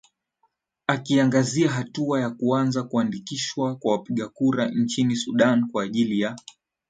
[0.87, 6.35] akiangazia hatua ya kuanza kuandikishwa kwa wapiga kura nchini sudan kwa ajili ya